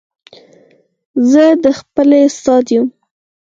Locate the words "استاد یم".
2.29-2.85